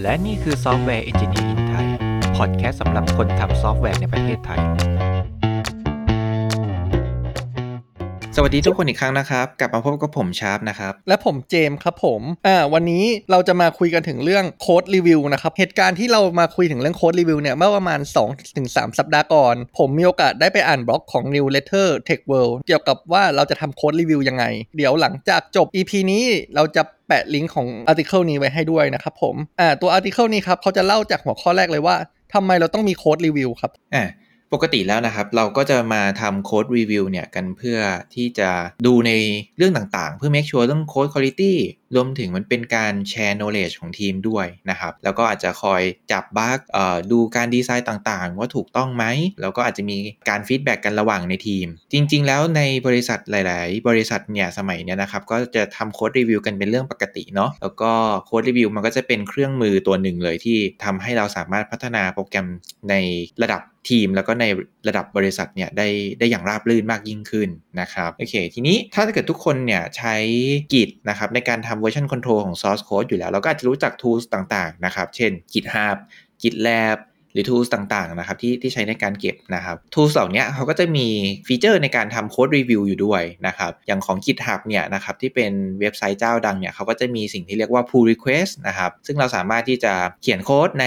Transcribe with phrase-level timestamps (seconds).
[0.00, 4.60] และนี่คือ Software Engineer in Thai Podcast สำหรับคนทำซอฟต์แวร์ในประเทศไทย
[8.36, 18.00] สวัสดีทุกคนอีกครั้งนะครับ กลับมาพบกับผมชาร์ปนะครับ และผมเจมส์ครับผมอ่าวันนี้เราจะมาคุยกันถึงเรื่อง code review นะครับ เหตุการณ์ที่เรามาคุยถึงเรื่อง code review เนี่ยเมื่อประมาณ
[18.48, 24.44] 2-3 สัปดาห์ก่อน ผมมีโอกาสได้ไปอ่านบล็อกของ New Letter Tech World เกี่ยวกับว่าเราจะทำ code review ยังไง
[24.76, 26.24] เดี๋ยวหลังจากจบ EP นี้
[26.54, 31.96] เราจะแปะลิงก์ของ article นี้ไว้ให้ด้วยนะครับผมอ่าตัว article นี้ครับเขาจะเล่าจากหัวข้อแรกเลยว่า
[32.34, 34.04] ทำไมเราต้องมี code review ครับอ่า
[34.52, 37.78] ปกติแล้วนะครับ เราก็จะมาทำ code review เนี่ยกันเพื่อ
[38.14, 38.50] ที่จะ
[38.86, 39.12] ดูใน
[39.56, 41.42] เรื่องต่างๆ เพื่อ make sure เรื่องโค้ดคุณภาพ
[41.94, 46.58] รวมถึงมันเป็นการแชร์ knowledge ของทีมด้วยนะครับ แล้วก็อาจจะคอยจับ bug
[47.12, 49.04] ดูการดีไซน์ต่างๆ ว่าถูกต้องไหม
[49.40, 49.96] แล้วก็อาจจะมี
[50.28, 57.92] การ feedback กันระหว่างในทีม จริง ๆ แล้วในบริษัทหลาย ๆ บริษัทเนี่ยสมัยเนี้ยนะครับ ก็จะทำโค้ดรีวิวกันเป็นเรื่องปกติเนาะแล้วก็
[58.24, 62.46] โค้ดรีวิวมันก็จะเป็นเครื่องมือตัวหนึ่งเลยที่ทำให้เราสามารถพัฒนาโปรแกรม
[62.90, 62.94] ใน
[63.42, 64.44] ระดับ ทีมแล้วก็ใน
[64.88, 67.48] ระดับบริษัทเนี่ยได้ได้อย่างราบรื่นมากยิ่งขึ้น
[67.80, 70.14] นะครับโอเคทีนี้ถ้าเกิดทุกคนเนี่ยใช้
[70.72, 75.96] กิจนะครับในการทำ version control ของ source code อยู่แล้ว เราก็อาจจะรู้จัก tools ต่างๆนะครับ เช่น GitHub
[76.42, 76.98] GitLab
[77.34, 81.06] หรือ tools ต่างๆนะครับที่ที่ใช้ในการเก็บนะครับ tools เหล่านี้เขาก็จะมี
[81.46, 90.86] ฟีเจอร์ในการทำโค้ดรีวิวอยู่ด้วยนะครับอย่างของ GitHub เนี่ยนะครับที่เป็นเว็บไซต์เจ้าดังเนี่ยเขาก็จะมีสิ่งที่เรียกว่า pull request นะครับซึ่งเราสามารถที่จะเขียนโค้ดใน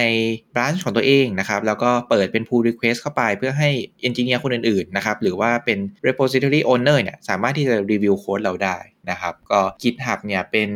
[0.54, 3.70] branch ของตัวเองนะครับแล้วก็เปิดเป็น pull request เข้าไปเพื่อให้
[4.08, 8.78] engineer คนอื่นๆนะครับหรือว่าเป็น repository owner เนี่ยสามารถที่จะรีวิวโค้ดเราได้
[9.11, 10.70] นะครับก็ GitHub เนี่ยเป็น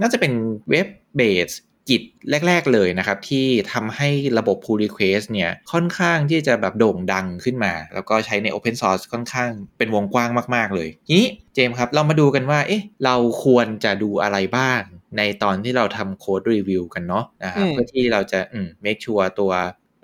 [0.00, 0.32] น่าจะเป็น
[0.70, 1.50] เว็บเบส
[1.88, 2.02] กิจ
[2.48, 14.80] แรก ๆเลยนะครับที่ทำให้ระบบ pull request เนี่ยค่อนข้างที่จะแบบโด่งดังขึ้นมา แล้วก็ใช้ใน open source ค่อนข้างเป็นวงกว้างมากๆ เลยทีนี้เจมส์ครับเรามาดูกันว่าเอ๊ะเราควรจะดูอะไรบ้าง
[15.16, 19.52] ในตอนที่เราทำโค้ดรีวิวกันเนาะนะครับอืมเพื่อที่เราจะอืม make sure ตัว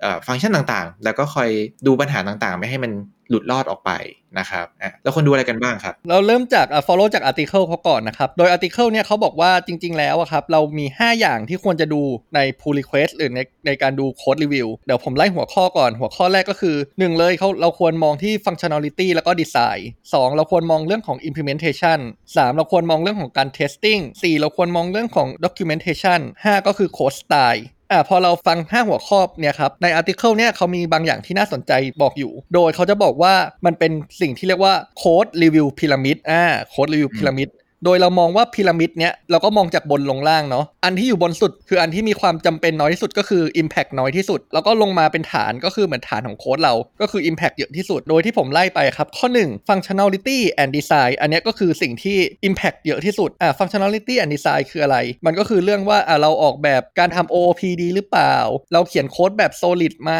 [0.01, 1.49] เอ่อฟังก์ชันต่างๆ แล้วก็คอย
[1.87, 2.91] ดูปัญหาต่างๆ ไม่ให้มัน
[3.29, 3.91] หลุดรอดออกไป
[4.39, 12.01] นะครับอะแล้วคนดูอะไรกันบ้างครับ เราเริ่มจากอ่ follow จาก article เขาก่อนนะครับ โดย article เนี่ยเขาบอกว่าจริง ๆ แล้วอะครับ เรามี 5 อย่างที่ควรจะดู
[12.35, 21.99] ใน pull request หรือในในการดู code review เดี๋ยวผมไล่หัวข้อก่อน หัวข้อแรกก็คือ 1 เลยเขาเราควรมองที่ functionality แล้วก็ design 2 เราควรมองเรื่องของ implementation
[22.33, 31.71] 3 เราควรมองเรื่องของการ testing 4 เราควรมองเรื่องของ documentation 5 ก็คือ code style อ่าพอเราฟัง 5 หัวข้อเนี่ยครับในอาร์ติเคิลเนี่ยเขามีบางอย่างที่น่าสนใจ
[32.01, 33.33] บอกอยู่ โดยเขาจะบอกว่า
[33.65, 37.49] มันเป็นสิ่งที่เรียกว่าโค้ดรีวิวพีระมิดอ่าโค้ดรีวิวพีระมิด
[37.85, 52.17] โดยเรามองว่าพีระมิดเนี้ยเราก็มองจากบนลงล่างเนาะอันที่อยู่บนสุดคืออันที่มีความจำเป็นน้อยที่สุดก็คือ Impact น้อยที่สุด แล้วก็ลงมาเป็นฐานก็คือเหมือนฐานของโค้ดเราก็คือ Impact เยอะที่สุด โดยที่ผมไล่ไปครับ ข้อ 1 Functionality and Design อันนี้ก็คือสิ่งที่
[52.47, 58.35] Impact เยอะที่สุดอ่า Functionality and Design คืออะไร มันก็คือเรื่องว่าอ่าเราออกแบบการทำ OOP ดีหรือเปล่า
[58.73, 60.13] เราเขียนโค้ดแบบ solid ไหม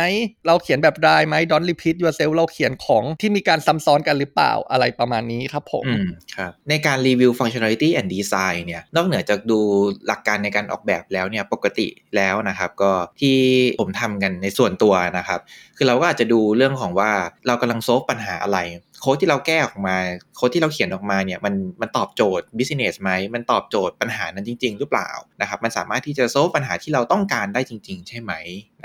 [0.48, 9.60] เราเขียนแบบ dry ไหม don't repeat yourself เราเขียนของที่มีการซ้ำซ้อนกันหรือเปล่าอะไรประมาณนี้ครับผมอืมครับในการรีวิว functionality and design เนี่ยนอกเหนือจากดู
[10.08, 12.92] หลักการในการออกแบบแล้วเนี่ยปกติแล้วนะครับ ก็
[13.22, 13.38] ที่
[13.80, 15.40] ผมทำกันในส่วนตัวนะครับ
[15.78, 17.12] คือเราก็อาจจะดูเรื่องของว่า
[17.48, 18.60] เรากำลังโซฟปัญหาอะไร
[19.02, 19.96] โค้ดที่เราแก้ออกมา
[20.36, 25.10] โค้ดที่เราเขียนออกมาเนี่ยมันมันตอบโจทย์ business ไหมมันตอบโจทย์ปัญหานั้นจริง ๆ หรือเปล่า
[25.42, 28.34] นะครับ มันสามารถที่จะโซฟปัญหาที่เราต้องการได้จริง ๆ ใช่ไหม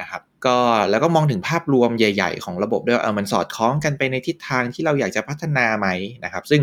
[0.01, 0.59] นะครับก็
[0.91, 5.89] แล้วก็มองถึงภาพรวมใหญ่ ๆ ของระบบด้วยเออมันสอดคล้องกันไปในทิศทางที่เราอยากจะพัฒนาไหม
[6.25, 6.61] นะครับ ซึ่ง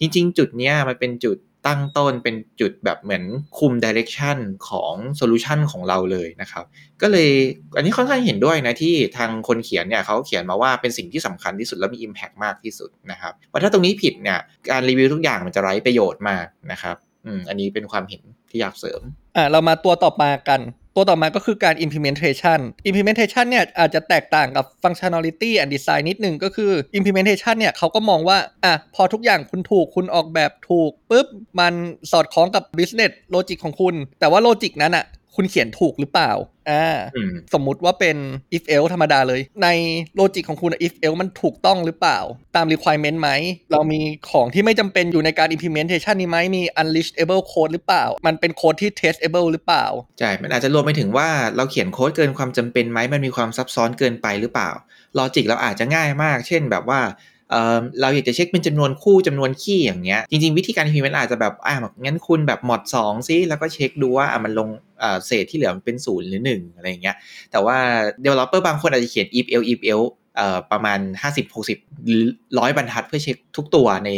[0.00, 1.36] จริง ๆ จุดเนี้ยมันเป็นจุด
[1.66, 3.24] ตั้งต้นเป็นจุดแบบเหมือน
[3.58, 4.38] คุมดิเรกชัน
[4.68, 6.64] ของโซลูชันของเราเลยนะครับ
[7.02, 7.30] ก็เลย
[7.76, 14.38] อันนี้ค่อนข้างเห็นด้วยนะที่ทางคนเขียนเนี่ยเขาเขียนมาว่าเป็นสิ่งที่สำคัญที่สุดและมี Impact มากที่สุดนะครับว่าถ้าตรงนี้ผิดเนี่ย
[14.70, 16.96] การรีวิวทุกอย่างมันจะไร้ประโยชน์มากนะครับ
[17.26, 19.00] อืมอันนี้เป็นความเห็น ที่อยากเสริม
[19.36, 20.60] อ่าเรามาตัวต่อมากัน
[20.96, 31.26] ตัวต่อมาก็คือการ implementation implementation เนี่ยอาจจะแตกต่างกับ functionality and design นิดนึงก็คือ implementation เนี่ยเขาก็มองว่าอะพอทุกอย่างคุณถูกคุณออกแบบถูกปุ๊บ
[31.60, 31.74] มัน
[32.12, 35.04] สอดคล้องกับ business logic ของคุณ แต่ว่า logic นั้นอะ
[35.40, 36.32] คุณเขียนถูกหรือเปล่า
[36.70, 36.86] อ่า
[37.16, 38.16] อืมสมมุติว่าเป็น
[38.56, 39.68] if else ธรรมดาเลย ใน
[40.16, 42.18] โลจิกของคุณอะ if else มันถูกต้องหรือเปล่า
[42.56, 43.30] ตาม requirement ไหม
[43.72, 44.00] เรามี
[44.30, 49.86] ของที่ไม่จำเป็นอยู่ในการ implementation นี้ไหม มี unleashable code หรือเปล่า มันเป็นโค้ดที่ testable หรือเปล่า
[50.18, 54.70] ใช่ มันอาจจะรวมไปถึงว่าเราเขียนโค้ดเกินความจำเป็นไหม มันมีความซับซ้อนเกินไปหรือเปล่า
[55.18, 57.00] ลอจิกเราอาจจะง่ายมาก เช่นแบบว่า
[57.50, 64.68] เเราอยากจะเช็คเป็นจำนวนคู่จำนวนขี้อย่างเงี้ยจริงๆ วิธีการพิมพ์มันอาจจะแบบอ่าแบบงั้นคุณแบบหมด2ซิแล้วก็เช็คดูว่าอะมันลง
[65.26, 67.16] เศษที่เหลือมันเป็นศูนย์หรือ 1 อะไรอย่างเงี้ย
[67.50, 67.76] แต่ว่า
[68.24, 70.10] developer บางคนอาจจะเขียน if else if else
[70.72, 72.24] ประมาณ 50 60 หรือ
[72.58, 74.10] ร้อยบรรทัดเพื่อเช็คทุกตัวใน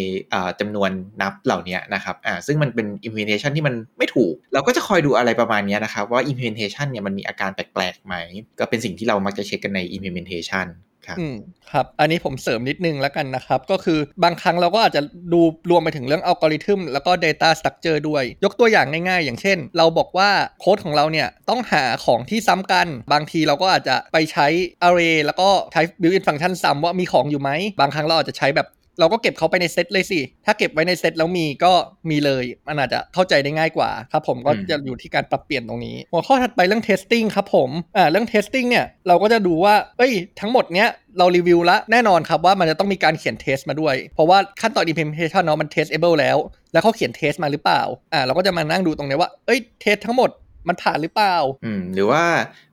[0.60, 0.90] จำนวน
[1.20, 8.14] นับเหล่านี้นะครับอ่าซึ่งมันเป็น implementation ที่มันไม่ถูก เราก็จะคอยดูอะไรประมาณนี้นะครับ ว่า implementation เนี่ยมันมีอาการแปลกๆไหม
[8.58, 10.66] ก็เป็นสิ่งที่เรามักจะเช็คกันใน implementation
[11.06, 11.34] ครับอืม
[11.70, 15.02] ครับ อันนี้ผมเสริมนิดนึงแล้วกันนะครับ ก็คือบางครั้งเราก็อาจจะ
[15.32, 20.30] ดูรวมไปถึงเรื่องอัลกอริทึมแล้วก็ Data Structure ด้วย ยกตัวอย่างง่ายๆ อย่างเช่น เราบอกว่า
[20.60, 24.46] โค้ดของเราเนี่ยต้องหาของที่ซ้ำกัน บางทีเราก็อาจจะไปใช้
[24.86, 27.50] array แล้วก็ใช้ built-in function ซ้ำว่ามีของอยู่ไหม
[27.80, 28.68] บางครั้งเราอาจจะใช้แบบ
[29.00, 31.72] เราก็เก็บเขาไปในเซตเลยสิ ถ้าเก็บไว้ในเซตแล้วมีก็
[32.10, 40.88] มีเลย มันอาจจะเข้าใจได้ง่ายกว่าครับผมก็อืมจะอยู่ที่การปรับเปลี่ยนตรงนี้ หัวข้อถัดไปเรื่อง testing ครับผมอ่าเรื่อง testing เนี่ยเราก็จะดูว่า เอ้ย ทั้งหมดเนี้ย
[41.18, 46.36] เรารีวิวแล้วแน่นอนครับว่ามันจะต้องมีการเขียนเทสมาด้วย เพราะว่าขั้นตอน implementation เนาะมัน testable แล้ว
[46.72, 47.82] แล้วเขาเขียน test มาหรือเปล่า
[48.12, 50.30] อ่าเราก็จะมานั่งดูตรงนี้ว่าเอ้ย test ทั้งหมด
[50.68, 52.24] มันผ่านหรือเปล่า อืม หรือว่า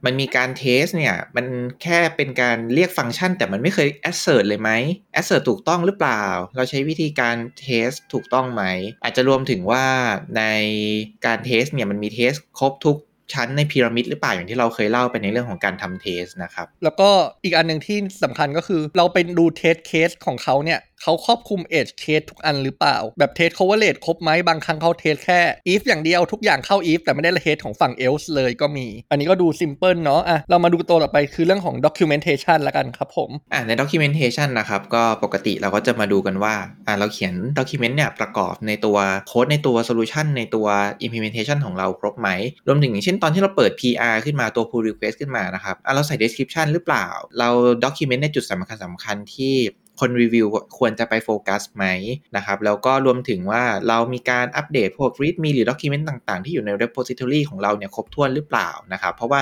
[0.06, 1.46] มันมีการ test เนี่ย มัน
[1.84, 4.72] แค่เป็นการเรียกฟังก์ชัน แต่มันไม่เคย assert เลยไหม
[5.20, 6.24] assert ถูกต้องหรือเปล่า
[6.56, 8.64] เราใช้วิธีการ test ถูกต้องไหม
[9.04, 9.86] อาจจะรวมถึงว่า
[10.38, 10.44] ใน
[11.26, 12.98] การ test เนี่ยมันมี test ครบทุก
[13.36, 17.10] ชั้นในพีระมิดหรือเปล่าอย่างที่เราเคยเล่าไปในเรื่องของการทำ test นะครับ แล้วก็
[17.44, 25.40] อีกอันหนึ่งที่สำคัญก็คือ เราเป็นดู test case ของเขาเนี่ยเขาครอบคลุม edge case ทุกอันหรือเปล่า แบบ test coverage ครบไหมบางครั้งเขา test แค่
[25.74, 36.54] if อย่างเดียวทุกอย่างเข้า if แต่ไม่ได้เทสของฝั่ง else เลยก็มี อันนี้ก็ดู simple เนาะอะเรามาดูตัวต่อไปคือเรื่องของ documentation ละกันครับผมอ่าใน documentation นะครับก็ปกติเราก็จะมาดูกันว่า
[36.88, 38.98] อ่าเราเขียน document เนี่ยประกอบในตัว
[39.28, 40.68] โค้ดในตัว solution ในตัว
[41.06, 42.30] implementation ของเราครบไหม
[42.68, 47.06] รวมถึงอย่างเช่นตอนที่เราเปิด PR ขึ้นมาตัว pull request ขึ้นมานะครับอ่าเราใส่ description หรือเปล่า
[47.40, 47.50] เรา
[47.84, 49.56] document ในจุดสำคัญสำคัญที่
[50.00, 50.48] คนรีวิว
[50.78, 51.86] ควรจะไปโฟกัสไหม
[52.36, 59.42] นะครับแล้วก็รวมถึงว่าเรามีการอัปเดตพวก readme หรือ document ต่างๆ ที่อยู่ใน repository ของเราเนี่ยครบถ้วนหรือเปล่านะครับเพราะว่า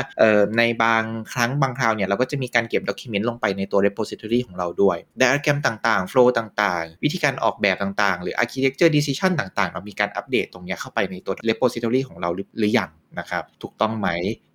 [0.58, 1.04] ในบาง
[1.34, 12.02] ครั้งบางคราวเนี่ยเราก็จะมีการเก็บ document ลงไปในตัว repository ของเราด้วย diagram ต่างๆ flow ต่างๆ วิธีการออกแบบต่างๆ หรือ architecture decision ต่างๆ เรามีการอัปเดตตรงเนี้ยเข้าไปในตัว repository
[12.08, 14.10] ของเราหรือหรือยัง นะครับ ถูกต้องไหม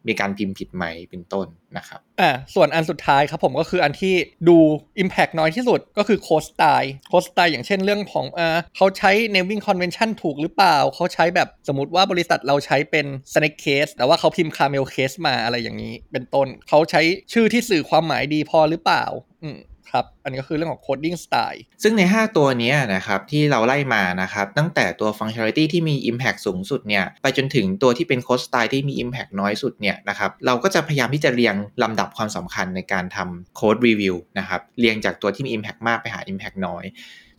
[0.09, 1.47] มีการพิมพ์ผิดไหมเป็นต้น
[1.77, 4.15] นะครับอ่าส่วนอันสุดท้ายครับผมก็คืออันที่
[4.49, 4.57] ดู
[5.03, 14.85] Impact น้อยที่สุดก็คือ Code Style Code Style อย่างเช่นเรื่องของอ่าเขาใช้ naming convention ถูกหรือเปล่า เขาใช้แบบสมมติว่าบริษัทเราใช้เป็น snake case แต่ว่าเขาพิมพ์ camel
[14.95, 17.03] case มาอะไรอย่างนี้ เป็นต้น เขาใช้
[17.33, 19.05] ชื่อที่สื่อความหมายดีพอหรือเปล่า
[19.43, 19.59] อืม
[19.93, 28.95] ครับ อันนี้ก็คือเรื่องของ coding style ซึ่งใน 5 ตัวนี้นะครับที่เราไล่มานะครับ ตั้งแต่ตัว functionality ที่มี impact สูงสุดเนี่ยไปจนถึงตัวที่เป็น code style ที่มี
[29.03, 36.85] impact น้อยสุดเนี่ยนะครับเราก็จะพยายามที่จะเรียงลำดับความสำคัญในการทำ code review นะครับเรียงจากตัวที่มี impact มากไปหา impact น้อย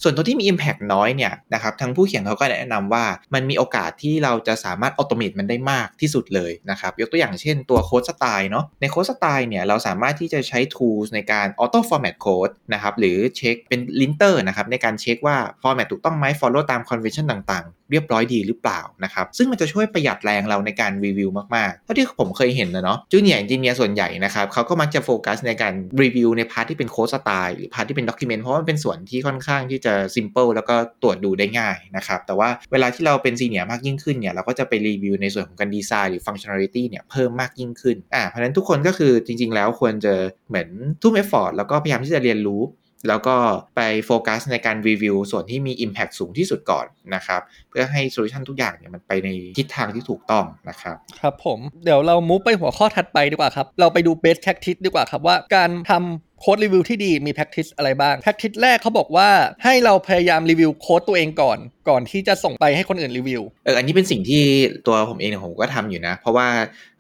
[0.04, 10.60] ส่วนตัวที่มี Impact น้อยเนี่ยนะครับทางผู้เขียนเขาก็แนะนำว่ามันมีโอกาสที่เราจะสามารถอัต o m a t e มันได้มากที่สุดเลยนะครับยกตัวอย่างเช่นตัว code style เนาะใน code style เนี่ยเราสามารถที่จะใช้
[10.76, 22.98] tools ในการ auto format code นะครับหรือเช็คเป็น linter นะครับในการเช็คว่า format ถูกต้องไหม follow ตาม convention ต่างๆ เรียบร้อยดีหรือเปล่านะครับซึ่งมันจะช่วยประหยัดแรงเราในการรีวิวมากๆเท่าที่ผมเคยเห็นนะเนาะ
[23.12, 33.68] junior engineer ส่วนใหญ่นะครับเขาก็มักจะโฟกัสในการรีวิวใน part ที่เป็น code style หรือ part ที่เป็น document เพราะว่ามันเป็นส่วนที่ค่อนข้างที่จะ simple แล้วก็ตรวจดูได้ง่ายนะครับแต่ว่าเวลาที่เราเป็น senior
[33.72, 40.14] มากยิ่งขึ้นเนี่ยเราก็จะไปรีวิวในส่วนของการดีไซน์หรือ functionality เนี่ยเพิ่มมากยิ่งขึ้นอ่าเพราะฉะนั้นทุกคนก็คือจริง ๆ แล้วควรจะ
[40.50, 40.68] เหมือน
[41.02, 42.62] ทุ่ม effort แล้วก็พยายามที่จะเรียนรู้
[43.08, 43.36] แล้วก็
[43.76, 57.32] ไปโฟกัสในการรีวิวส่วนที่มี Impact สูงที่สุดก่อนนะครับ เพื่อให้ solution ทุกอย่างเนี่ยมันไปในทิศทางที่ถูกต้องนะครับ ครับผมเดี๋ยวเรา move ไปหัวข้อถัดไปดีกว่าครับ เราไปดู best practice ดีกว่าครับว่าการทำ code review ที่ดีมี
[57.36, 59.30] practice อะไรบ้าง practice แรกเขาบอกว่า
[59.64, 61.58] ให้เราพยายาม review code ตัวเองก่อน
[61.90, 64.44] ก่อนที่จะส่งไปให้คนอื่นรีวิว เออ อันนี้เป็นสิ่งที่
[64.88, 66.48] ตัวผมเองเนี่ยผมก็ทำอยู่นะ เพราะว่า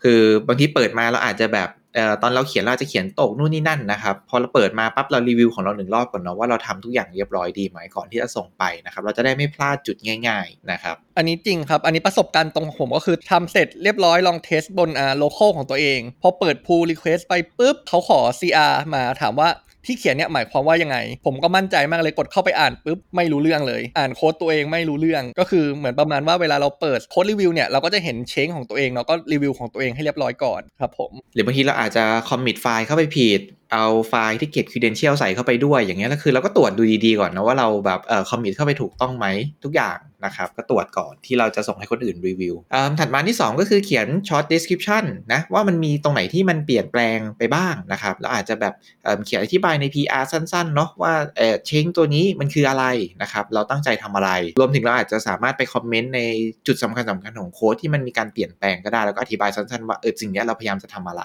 [0.04, 1.81] คือบางทีเปิดมาเราอาจจะแบบเอ่อ
[2.22, 18.76] ตอนเราเขียนเราจะเขียนตกนู่นนี่นั่นนะครับ พอเราเปิดมาปั๊บเรารีวิวของเราหนึ่งรอบก่อนเนาะว่าเราทำทุกอย่างเรียบร้อยดีไหมก่อนที่จะส่งไปนะครับ เราจะได้ไม่พลาดจุดง่าย ๆนะครับ อันนี้จริงครับ อันนี้ประสบการณ์ตรงของผมก็คือทำเสร็จเรียบร้อยลอง test บนอ่า local ของตัวเอง พอเปิด pull request ไปปุ๊บเขาขอ CR
[18.94, 19.50] มาถามว่า
[19.86, 33.42] ที่เขียนเนี่ยหมายความว่ายังไง ผมก็มั่นใจมากเลยกดเข้าไปอ่านปุ๊บไม่รู้เรื่องเลย อ่านโค้ดตัวเองไม่รู้เรื่อง ก็คือเหมือนประมาณว่าเวลาเราเปิด code review เนี่ยเราก็จะเห็น change ของตัวเองเนาะก็รีวิวของตัวเองให้เรียบร้อยก่อนครับผมหรือบางทีเราอาจจะ commit ไฟล์เข้าไปผิด
[33.74, 39.26] เอาไฟล์ที่เก็บ credential ใส่เข้าไปด้วยอย่างเงี้ยแล้วคือเราก็ตรวจดูดีๆก่อนนะว่าเราแบบเอ่อ commit เข้าไปถูกต้องไหม
[39.64, 48.74] ทุกอย่างนะครับก็ตรวจก่อนที่เราจะส่งให้คนอื่นรีวิวอ่ถัดมาที่ 2 ก็คือเขียน short description นะว่ามันมีตรงไหนที่มันเปลี่ยนแปลงไปบ้างนะครับเราอาจจะแบบ
[49.04, 52.86] เอ่อเขียนอธิบายใน PR สั้นๆเนาะว่าเอ่อเชงตัวนี้มันคืออะไร
[53.22, 56.22] นะครับเราตั้งใจทำอะไร รวมถึงเราอาจจะสามารถไปคอมเมนต์ใน
[56.68, 61.24] จุดสำคัญสำคัญของโค้ดที่มันมีการเปลี่ยนแปลงก็ได้แล้วก็อธิบายสั้นๆว่าเออสิ่งนี้เราพยายามจะทำอะไร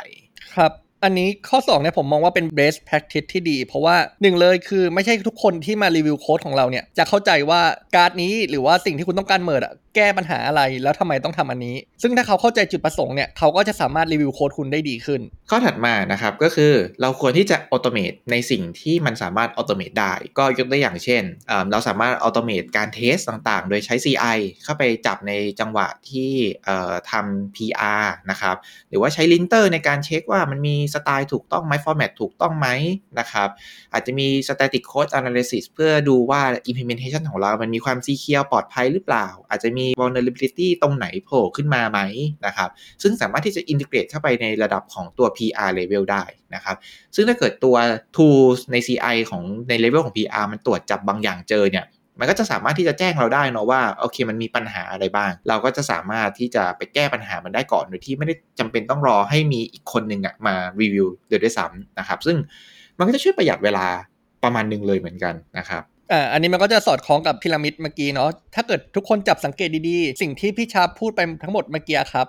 [0.55, 7.61] ครับ อันนี้ข้อ2เนี่ยผมมองว่าเป็น best practice ที่ดี เพราะว่าหนึ่งเลยคือไม่ใช่ทุกคนที่มา review code ของเราเนี่ย จะเข้าใจว่า
[7.95, 21.23] การ์ดนี้หรือว่าสิ่งที่คุณต้องการเมิดอะแก้ปัญหาอะไรแล้วทำไมต้องทำอันนี้ ซึ่งถ้าเขาเข้าใจจุดประสงค์เนี่ยเขาก็จะสามารถ review code คุณได้ดีขึ้น ข้อถัดมานะครับก็คือเราควรที่จะอัตโนมัติในสิ่งที่มันสามารถอัตโนมัติได้ ก็ยกตัวอย่างเช่น
[21.73, 26.31] เราสามารถอัตโนมัติการ test ต่างๆ โดยใช้ CI เข้าไปจับในจังหวะที่
[27.11, 28.57] ทำ PR นะครับ
[28.89, 32.69] หรือว่าใช้ linter ในการเช็คว่ามันมีสไตล์ถูกต้องไหม format ถูกต้องไหม
[33.19, 33.49] นะครับ
[33.93, 42.01] อาจจะมี static code analysis เพื่อดูว่า implementation ของเรา มันมีความ secure ปลอดภัยหรือเปล่า อาจจะมี vulnerability ตรงไหนโผล่ขึ้นมาไหม
[42.47, 42.71] นะครับ
[43.03, 46.25] ซึ่งสามารถที่จะ integrate เข้าไปในระดับของตัว PR level ได้
[46.55, 46.77] นะครับ
[47.15, 47.77] ซึ่งถ้าเกิดตัว
[48.17, 51.87] tools ใน CI ของใน level ของ PR มันตรวจจับบางอย่างเจอเนี่ย
[52.19, 62.37] มันก็จะสามารถที่จะแจ้งเราได้เนาะว่าโอเคมันมีปัญหาอะไรบ้าง เราก็จะสามารถที่จะไปแก้ปัญหามันได้ก่อนโดยที่ไม่ได้จำเป็นต้องรอให้มีอีกคนหนึ่งอะมารีวิวโดยด้วยซ้ำนะครับ ซึ่ง
[62.99, 63.87] มันก็จะช่วยประหยัดเวลา
[64.45, 65.83] ประมาณหนึ่งเลยเหมือนกันนะครับ
[66.13, 72.27] อ่าอันนี้มันก็จะสอดคล้องกับพีระมิดเมื่อกี้เนาะถ้าเกิดทุกคนจับสังเกตดีๆ สิ่งที่พี่ชาร์ปพูดไปทั้งหมดเมื่อกี้ครับ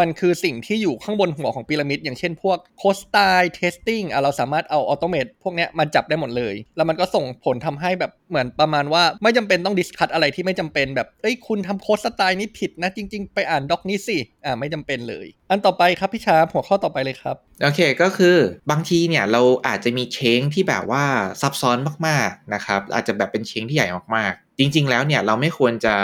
[0.00, 13.34] มันคือสิ่งที่อยู่ข้างบนหัวของพีระมิด อย่างเช่นพวก code style testing เราสามารถเอา automate พวกนี้มาจับได้หมดเลย แล้วมันก็ส่งผลทำให้แบบเหมือนประมาณว่าไม่จำเป็นต้อง discuss อะไรที่ไม่จำเป็นแบบเอ้ยคุณทำ code style นี้ผิดนะจริง ๆ
[13.34, 18.36] ไปอ่าน doc นี้สิอ่าไม่จำเป็นเลย อันต่อไปครับพี่ชาหัวข้อต่อไปเลยครับโอเคก็คือ
[18.70, 21.04] บางทีเนี่ยเราอาจจะมีเชงที่แบบว่า
[21.40, 25.94] ซับซ้อนมากๆนะครับอาจจะแบบเป็นเชงที่ใหญ่มากๆ จริง ๆ แล้วเนี่ยเราไม่ควรจะ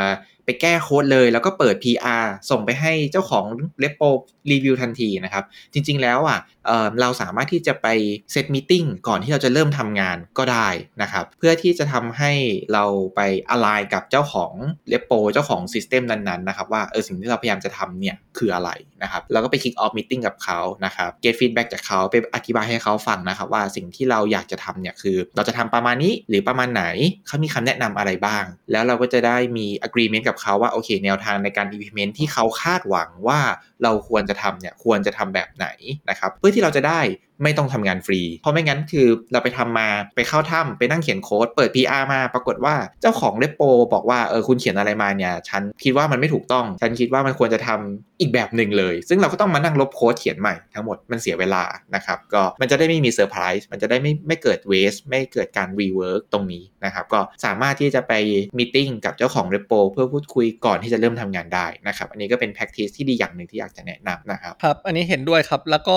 [0.45, 3.45] ไปแก้โค้ดเลย แล้วก็เปิด PR ส่งไปให้เจ้าของ
[3.81, 4.03] เลปโป
[4.51, 7.87] รีวิวทันทีนะครับ จริง ๆ แล้วอะเเราสามารถที่จะไป
[8.33, 10.69] เซตมีติ้งก่อนที่เราจะเริ่มทำงานก็ได้
[11.03, 12.33] นะครับ เพื่อที่จะทำให้
[12.73, 12.85] เรา
[13.17, 14.53] ไปalign กับเจ้าของ
[14.89, 18.71] repo เจ้าของ system นั้นๆนะครับว่าเออสิ่งที่เราพยายามจะทำเนี่ยคืออะไร
[19.03, 26.85] นะครับแล้วก็ไป kick off meeting กับเขานะครับ get feedback จากเขาไปอธิบายให้เขาฟังนะครับว่าสิ่งที่เราอยากจะทำเนี่ยคือ เราจะทำประมาณนี้หรือประมาณไหน
[27.27, 33.41] เขามีคำแนะนำอะไรบ้าง แล้วเราก็จะได้มี agreement กับเขาว่าโอเค แนวทางในการ implement ที่เขาคาดหวังว่า
[33.83, 35.67] เราควรจะทำเนี่ยควรจะทำแบบไหน
[36.11, 37.01] นะครับ เพื่อที่เราจะได้
[37.43, 43.63] ไม่ต้องทำงานฟรี เพราะไม่งั้นคือเราไปทำมาไปเข้าถ้ำไปนั่งเขียนโค้ดเปิด PR มาปรากฏว่าเจ้าของ repo
[43.93, 51.63] บอกว่าเออคุณเขียนอะไรมาเนี่ยฉันคิดว่ามันไม่ถูกต้อง ฉันคิดว่ามันควรจะทำอีกแบบหนึ่งเลย ซึ่งเราก็ต้องมานั่งลบโค้ดเขียนใหม่ทั้งหมดมันเสียเวลา
[51.95, 58.13] นะครับก็มันจะได้ไม่มีเซอร์ไพรส์มันจะได้ไม่ไม่เกิด waste ไม่เกิดการ rework ตรงนี้นะครับก็สามารถที่จะไป
[58.59, 65.97] meeting กับเจ้าของ repo เพื่อพูดคุยก่อนที่จะเริ่มทำงานได้นะครับอันนี้ก็เป็น practice ที่ดีอย่างหนึ่งที่อยากจะแนะนำนะครับครับ อันนี้เห็นด้วยครับแล้วก็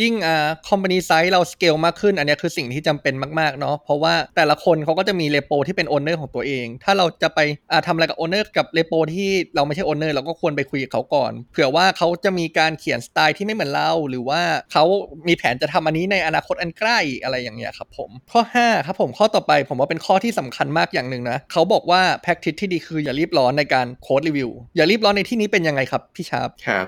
[0.00, 7.40] ยิ่งอ่า company size เราสเกลมากขึ้น อันนี้คือสิ่งที่จำเป็นมากๆเนาะเพราะว่าแต่ละคนเขาก็จะมี repo ที่เป็น owner ของตัวเอง ถ้าเราจะไป
[7.72, 14.40] อ่าทำอะไรกับ owner กับ repo ที่เราไม่ใช่ owner เราก็ควรไปคุยกับเขาก่อน เผื่อว่าเขาจะมีการเขียนสไตล์ที่ไม่เหมือนเรา หรือว่า
[14.72, 14.84] เขา
[15.28, 26.86] มีแผนจะทำอันนี้ในอนาคตอันใกล้อะไรอย่างเงี้ยครับผมข้อ5ครับผมข้อต่อไปผมว่าเป็นข้อที่สำคัญมากอย่างหนึ่งนะเขาบอกว่าแพ็กทิ e ที่ดีคืออย่ารีบร้อนในการ code reviewอย่ารีบร้อนในที่นี้เป็นยังไงครับพี่ชาร์ปครับ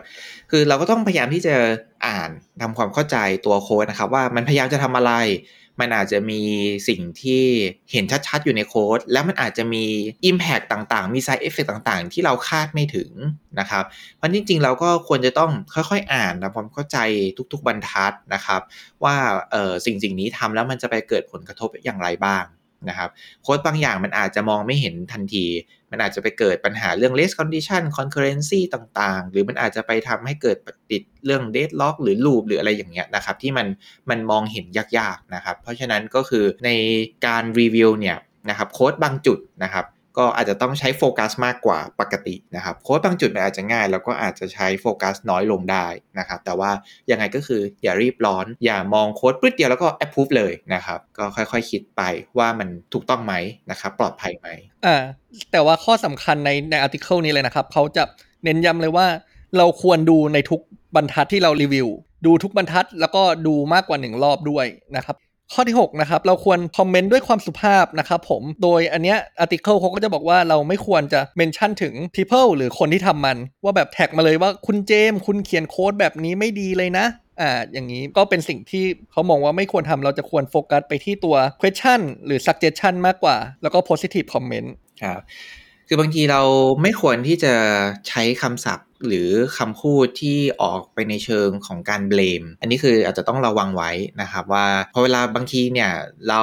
[0.50, 1.54] คือเราก็ต้องพยายามที่จะ
[2.06, 2.30] อ่าน
[2.62, 3.16] ทำความเข้าใจ
[3.46, 5.12] ตัวโค้ดนะครับ ว่ามันพยายามจะทำอะไร
[5.80, 6.42] มันอาจจะมี
[6.88, 7.44] สิ่งที่
[7.92, 9.84] เห็นชัดๆ อยู่ในโค้ด แล้วมันอาจจะมี
[10.30, 13.10] Impact ต่างๆ มี Side Effect ต่างๆ ที่เราคาดไม่ถึง
[13.60, 13.84] นะครับ
[14.16, 16.98] เพราะจริงๆ เราก็ควรจะต้องค่อยๆ อ่านทำความเข้าใจ
[17.52, 18.60] ทุกๆ บรรทัดนะครับ
[19.04, 19.16] ว่า
[19.86, 22.44] สิ่งสิ่งนี้ทำแล้วมันจะไปเกิดผลกระทบอย่างไรบ้าง
[22.88, 23.10] นะครับ
[23.42, 25.46] โค้ดบางอย่างมันอาจจะมองไม่เห็นทันที
[25.90, 30.56] มันอาจจะไปเกิดปัญหาเรื่อง less condition concurrency ต่างๆ หรือมันอาจจะไปทำให้เกิด
[30.90, 33.66] ติดเรื่อง deadlock หรือ loop หรืออะไรอย่างเงี้ยนะครับที่มัน
[34.10, 34.66] มันมองเห็น
[34.98, 36.70] ยากๆนะครับเพราะฉะนั้นก็คือใน
[37.26, 38.18] การรีวิวเนี่ย
[38.50, 39.84] นะครับโค้ดบางจุดนะครับ
[40.18, 45.86] ก็อาจจะต้องใช้โฟกัสมากกว่าปกตินะครับโค้ดบางจุดมันอาจจะง่าย แล้วก็อาจจะใช้โฟกัสน้อยลงได้
[46.18, 46.70] นะครับ แต่ว่า
[47.10, 52.02] ยังไงก็คืออย่ารีบร้อน อย่ามองโค้ดปึ๊ดเดียวแล้วก็แอปพูฟเลยนะครับ ก็ค่อยๆคคิดไป
[52.38, 53.34] ว่ามันถูกต้องไหม
[53.70, 54.48] นะครับ ปลอดภัยไหม
[54.86, 54.96] อ่า
[55.52, 58.04] แต่ว่าข้อสำคัญในใน article นี้เลยนะครับเขาจะ
[58.44, 59.06] เน้นย้ำเลยว่า
[59.56, 60.60] เราควรดูในทุก
[60.96, 61.88] บรรทัดที่เรารีวิว
[62.26, 64.66] ดูทุกบรรทัดแล้วก็ดูมากกว่าหนึ่งรอบด้วย
[64.96, 65.16] นะครับ
[65.52, 77.06] ข้อที่ 6 นะครับ เราควรคอมเมนต์ด้วยความสุภาพนะครับผม โดยอันเนี้ย article เขาก็จะบอกว่าเราไม่ควรจะ mention ถึง people หรือคนที่ทำมัน ว่าแบบแท็กมาเลยว่าคุณเจม คุณเขียนโค้ดแบบนี้ไม่ดีเลยนะ
[77.40, 84.68] อ่าอย่างนี้ก็เป็นสิ่งที่เขามองว่าไม่ควรทำเราจะควรโฟกัสไปที่ตัว question หรือ suggestion มากกว่า แล้วก็ positive comment
[85.02, 85.20] ครับ
[85.88, 86.42] คือบางทีเรา
[86.82, 87.52] ไม่ควรที่จะ
[88.08, 89.28] ใช้คำศัพท์ หรือ
[89.58, 93.90] คำพูดที่ออกไปในเชิงของการเบลม อันนี้คืออาจจะต้องระวังไว้
[94.20, 95.90] นะครับว่าพอเวลาบางทีเนี่ย
[96.28, 96.42] เรา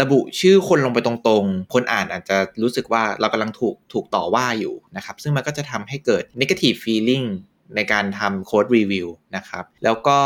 [0.00, 7.26] ระบุชื่อคนลงไปตรงๆ คนอ่านอาจจะรู้สึกว่าเรากำลังถูกถูกต่อว่าอยู่นะครับ ซึ่งมันก็จะทำให้เกิด negative feeling
[7.76, 10.18] ในการทำโค้ดรีวิวนะครับ แล้วก็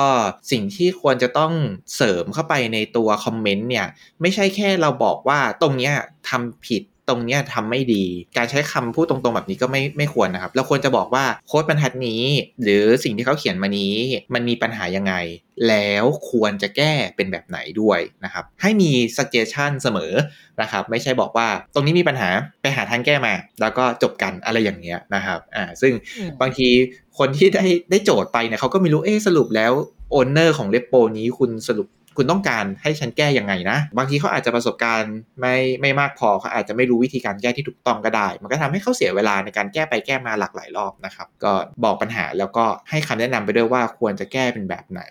[0.50, 1.52] สิ่งที่ควรจะต้อง
[1.96, 3.86] เสริมเข้าไปในตัวคอมเมนต์เนี่ย
[4.20, 5.94] ไม่ใช่แค่เราบอกว่าตรงเนี้ย
[6.28, 8.04] ทำผิด ตรงเนี้ยทำไม่ดี
[8.36, 12.22] การใช้คำพูดตรงๆแบบนี้ก็ไม่ไม่ควรนะครับ เราควรจะบอกว่าโค้ดบรรทัดนี้
[12.62, 13.94] หรือสิ่งที่เขาเขียนมานี้
[14.34, 15.14] มันมีปัญหายังไง
[15.68, 20.12] แล้วควรจะแก้เป็นแบบไหนด้วยนะครับ ให้มี suggestion เสมอ
[20.60, 22.28] นะครับ ไม่ใช่บอกว่าตรงนี้มีปัญหา
[22.62, 26.68] ไปหาทางแก้มา แล้วก็จบกันอะไรอย่างเงี้ยนะครับอ่าซึ่งอืมบางที
[27.18, 29.72] คนที่ได้ได้โจทย์ไปเนี่ยเขาก็ไม่รู้เอ๊ะสรุปแล้ว
[30.12, 41.52] โอนเนอร์ของเลปโปนี้คุณสรุป คุณต้องการให้ฉันแก้ยังไงนะ บางทีเขาอาจจะประสบการณ์ไม่ไม่มากพอเขาอาจจะไม่รู้วิธีการแก้ที่ถูกต้องก็ได้ มันก็ทำให้เขาเสียเวลาในการแก้ไปแก้มาหลากหลายรอบนะครับ ก็
[41.84, 45.02] บอกปัญหาแล้วก็ให้คำแนะนำไปด้วยว่าควรจะแก้เป็นแบบไหน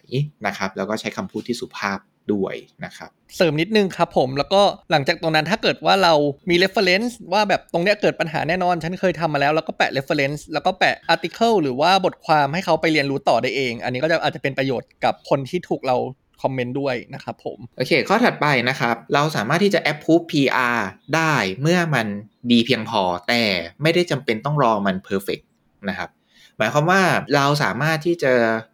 [0.45, 1.99] นะครับ แล้วก็ใช้คำพูดที่สุภาพ
[2.33, 6.13] ด้วยนะครับเสริมนิดนึงครับผมแล้วก็หลังจากตรงนั้นถ้าเกิดว่าเรา
[6.49, 15.97] มี reference ว่าแบบตรงเนี้ยเกิดปัญหาแน่นอน ฉันเคยทำมาแล้ว แล้วก็แปะ reference แล้วก็แปะ article หรือว่าบทความให้เขาไปเรียนรู้ต่อได้เอง อันนี้ก็จะอาจจะเป็นประโยชน์กับคนที่ถูกเรา
[16.41, 20.77] คอมเมนต์ด้วยนะครับผม โอเค ข้อถัดไปนะครับ เราสามารถที่จะ approve PR
[21.15, 22.07] ได้เมื่อมัน
[22.51, 23.43] ดีเพียงพอแต่
[23.81, 25.43] ไม่ได้จำเป็นต้องรอมัน perfect
[25.89, 26.09] นะครับ
[26.57, 27.01] หมายความว่า
[27.35, 28.31] เราสามารถที่จะ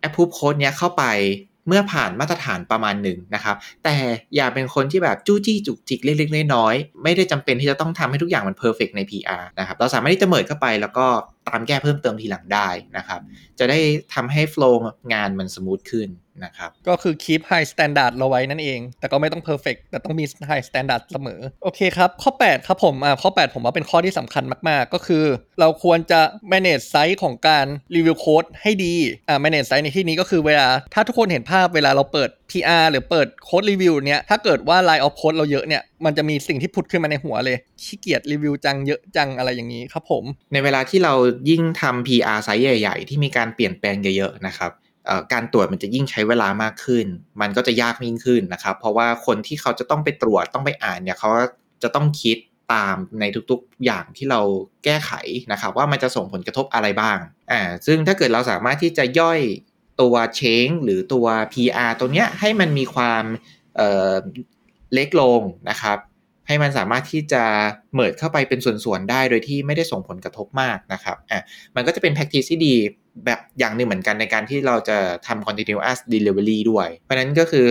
[0.08, 1.06] approve code เนี้ยเข้าไป
[1.68, 3.96] เมื่อผ่านมาตรฐานประมาณหนึ่งนะครับ แต่
[4.36, 11.08] อย่าเป็นคนที่แบบจู้จี้จุกจิกเล็กๆน้อยๆไม่ได้จำเป็นที่จะต้องทำให้ทุกอย่างมัน perfect ใน PR นะครับ เราสามารถที่จะเมิดเข้าไปแล้วก็
[11.50, 12.68] ตามแก้เพิ่มเติมทีหลังได้
[12.98, 13.20] นะครับ
[13.60, 13.80] จะได้
[14.14, 14.76] ทำให้ flow
[15.14, 16.10] งานมันสมูทขึ้น
[16.46, 23.30] นะครับ ก็คือ keep high standard เราไว้นั่นเอง แต่ก็ไม่ต้อง perfect แต่ต้องมี high standard เสมอ โอเคครับ ข้อ 8 ครับผมอ่าข้อ
[23.44, 25.26] 8 ผมว่าเป็นข้อที่สำคัญมาก ๆ ก็คือ
[25.60, 26.22] เราควรจะ
[26.52, 28.94] manage site ของการรีวิวโค้ดให้ดี
[29.28, 41.14] อ่า manage site ในที่นี้ก็คือเวลา ถ้าทุกคนเห็นภาพเวลาเราเปิด PR หรือเปิดโค้ดรีวิวเนี้ยถ้าเกิดว่า line of code เราเยอะเนี่ย มันจะมีสิ่งที่ผุดขึ้นมาในหัวเลยขี้เกียจรีวิวจังเยอะจังอะไรอย่างนี้ครับผม ในเวลาที่เรา
[41.50, 44.72] ยิ่งทำ PR ไซส์ใหญ่ ๆ ที่มีการเปลี่ยนแปลงเยอะๆนะครับ
[45.34, 47.06] การตรวจมันจะยิ่งใช้เวลามากขึ้น
[47.42, 51.30] มันก็จะยากยิ่งขึ้นนะครับ เพราะว่าคนที่เขาจะต้องไปตรวจต้องไปอ่านเนี่ยเขา
[51.84, 52.38] จะต้องคิด
[52.74, 54.42] ตามในทุกๆอย่างที่เรา
[54.84, 55.12] แก้ไข
[55.52, 57.18] นะครับ ว่ามันจะส่งผลกระทบอะไรบ้าง
[57.52, 59.40] อ่าซึ่งถ้าเกิดเราสามารถที่จะย่อย
[60.02, 63.24] ตัวเชงหรือตัว PR ตัวเนี้ยให้มันมีความ
[64.94, 65.98] เล็กลงนะครับ
[66.48, 67.44] ให้มันสามารถที่จะ
[67.94, 71.42] เมิดเข้าไปเป็นส่วนๆได้โดยที่ไม่ได้ส่งผลกระทบมากนะครับอะ
[71.76, 72.76] มันก็จะเป็น practice ที่ดี
[73.26, 77.68] แบบอย่างหนึ่งเหมือนกันในการที่เราจะทำ continuous delivery ด้วย เพราะฉะนั้นก็คือ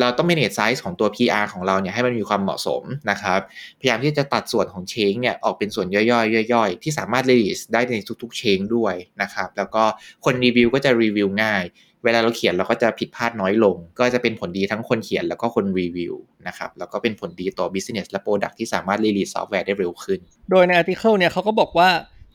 [0.00, 3.40] เราต้อง manage size ของตัว PR ของเราเนี่ยให้มันมีความเหมาะสมนะครับ
[3.80, 9.84] พยายามที่จะตัดส่วนของ change เนี่ยออกเป็นส่วนย่อยๆย่อยๆ ที่สามารถ release ได้ในทุกๆ change ด้วยนะครับ แล้วก็
[10.24, 11.64] คนรีวิวก็จะรีวิวง่าย
[12.04, 16.14] เวลาเราเขียนเราก็จะผิดพลาดน้อยลง ก็จะเป็นผลดีทั้งคนเขียนแล้วก็คนรีวิว
[16.48, 21.88] นะครับแล้วก็เป็นผลดีต่อ business และ product ที่สามารถ release ซอฟต์แวร์ได้เร็วขึ้น โดยใน article เนี่ยเขาก็บอกว่า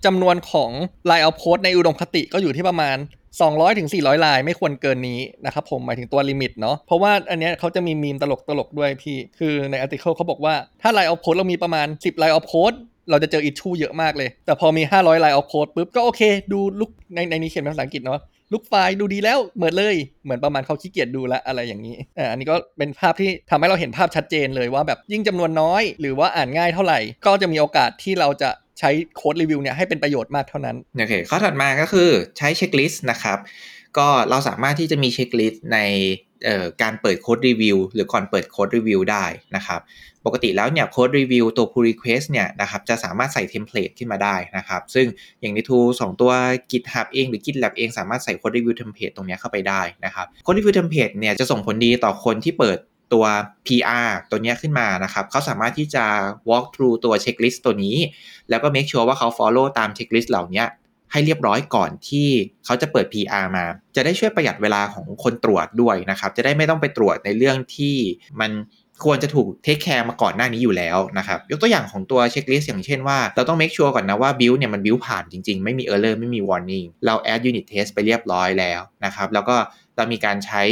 [0.06, 0.72] จำนวนของ
[1.10, 2.98] line of code ในอุดมคติก็อยู่ที่ประมาณ
[3.38, 3.88] 200ถึง
[4.26, 12.78] ลายไม่ควรเกินนี้นะครับผมหมายถึงตัวลิมิตเนาะเพราะว่าอันเนี้ยเขาจะมีมีมตลกตลกด้วยพี่ คือใน article เขาบอกว่าถ้า line of code เรามีประมาณ 10 line of code
[13.10, 16.22] เราจะเจอ issue เยอะมากเลย แต่พอมี 500 line of code ปุ๊บก็โอเค
[16.54, 18.20] ดูลุกในในนี้เขียนเป็นภาษาอังกฤษเนาะ
[18.54, 33.38] ลุกไฟล์ดูดีแล้วเหมือนเลย เหมือนประมาณเขาขี้เกียจดูและอะไรอย่างนี้อ่าอันนี้ก็เป็นภาพที่ทำให้เราเห็นภาพชัดเจนเลยว่าแบบยิ่งจำนวนน้อย หรือว่าอ่านง่ายเท่าไหร่ ก็จะมีโอกาสที่เราจะใช้ code review เนี่ยให้เป็นประโยชน์มากเท่านั้นโอเคข้อถัดมาก็คือใช้ checklist นะครับ
[33.98, 35.78] ก็เราสามารถที่จะมี checklist ใน
[36.82, 39.26] การเปิด code review หรือก่อนเปิด code review ได้
[39.56, 39.82] นะครับ
[40.26, 45.06] ปกติแล้วเนี่ย code review ตัว pull request เนี่ยนะครับจะสามารถใส่ template ขึ้นมาได้นะครับ ซึ่ง
[45.42, 46.32] อย่างใน tool สองตัว
[46.72, 52.78] GitHub เองหรือ GitLab เองสามารถใส่ code review template ตรงเนี้ยเข้าไปได้นะครับ code review template เนี่ยจะส่งผลดีต่อคนที่เปิด
[53.14, 53.26] ตัว
[53.68, 56.06] PR ตัวเนี้ยขึ้นมานะครับ เขาสามารถที่จะ
[56.50, 57.98] walk through ตัว checklist ตัวนี้
[58.50, 60.64] แล้วก็ make sure ว่าเขา follow ตาม checklist เหล่านี้
[61.12, 62.28] ให้เรียบร้อยก่อนที่
[62.66, 67.96] เขาจะเปิด PR มา จะได้ช่วยประหยัดเวลาของคนตรวจด้วยนะครับ จะได้ไม่ต้องไปตรวจในเรื่องที่
[68.42, 68.52] มัน
[69.06, 75.84] ควรจะถูก take care มาก่อนหน้านี้อยู่แล้วนะครับ ยกตัวอย่างของตัว checklist อย่างเช่นว่า เราต้อง make sure ก่อนนะว่า build เนี่ยมัน build ผ่านจริงๆ ไม่มี
[75.88, 79.56] error ไม่มี warning เรา add unit test ไปเรียบร้อยแล้วนะครับ แล้วก็
[79.96, 80.64] เรามีการใช้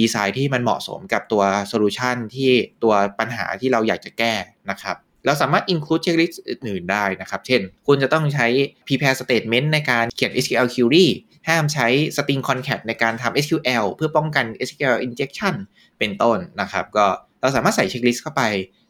[0.00, 2.50] ดีไซน์ที่มันเหมาะสมกับตัวโซลูชันที่
[2.82, 4.34] ตัวปัญหาที่เราอยากจะแก้
[4.70, 8.46] นะครับ เราสามารถ include checklist อื่นได้นะครับ เช่น คุณจะต้องใช้
[8.86, 11.06] prepare statement ในการเขียน SQL query
[11.48, 15.54] ห้ามใช้ string concat ในการทำ SQL เพื่อป้องกัน SQL injection
[15.98, 17.06] เป็นต้นนะครับ ก็
[17.40, 18.44] เราสามารถใส่ checklist เข้าไป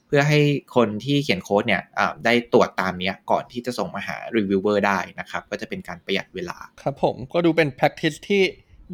[0.06, 0.40] เพื่อให้
[0.76, 1.82] คนที่เขียนโค้ดเนี่ย
[2.24, 8.42] ได้ตรวจตามนี้ก่อนที่จะส่งมาหา reviewer ได้นะครับ ก็จะเป็นการประหยัดเวลา ครับผมก็ดูเป็น practice ที่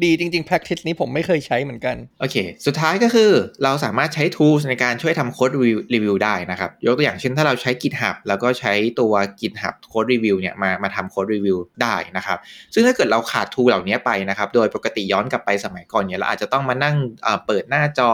[0.03, 2.35] ดีจริง ๆ practice นี้ผมไม่เคยใช้เหมือนกัน โอเค
[2.65, 3.31] สุดท้ายก็คือ
[3.63, 5.51] เราสามารถใช้ tools ในการช่วยทำ code
[5.93, 12.37] review ได้นะครับ ยกตัวอย่างเช่นถ้าเราใช้ GitHub แล้วก็ใช้ตัว GitHub โค้ดรีวิวเนี่ยมามาทำโค้ดรีวิวได้นะครับ
[12.73, 16.95] ซึ่งถ้าเกิดเราขาด tool เหล่านี้ไปนะครับ โดยปกติย้อนกลับไปสมัยก่อนเนี่ยเราอาจจะต้องมานั่ง
[17.47, 18.11] เปิดหน้าจอ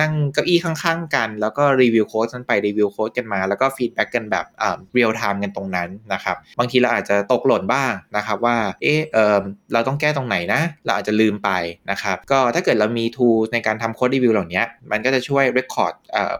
[0.00, 4.46] นั่งเก้าอี้ข้างๆ กัน แล้วก็รีวิวโค้ดกันไปรีวิวโค้ดกันมา แล้วก็ feedback กันแบบ
[4.94, 9.40] real-time กันตรงนั้นนะครับ บางทีเราอาจจะตกหล่นบ้างนะครับว่า เออเออ
[9.72, 11.50] เราต้องแก้ตรงไหนนะ เราอาจจะลืมไป
[11.90, 15.94] นะครับก็ถ้าเกิดเรามี tool ในการทำ code review เหล่านี้มันก็จะช่วย record